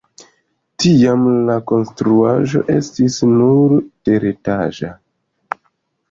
Tiam 0.83 1.25
la 1.49 1.57
konstruaĵo 1.71 2.61
estis 2.75 3.17
nur 3.33 3.75
teretaĝa. 4.09 4.91